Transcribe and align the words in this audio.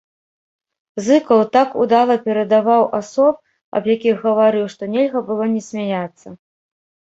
Зыкаў 1.07 1.39
так 1.57 1.69
удала 1.83 2.15
перадаваў 2.23 2.83
асоб, 3.01 3.35
аб 3.81 3.91
якіх 3.95 4.15
гаварыў, 4.31 4.65
што 4.75 4.83
нельга 4.97 5.19
было 5.31 5.43
не 5.55 5.61
смяяцца. 5.69 6.27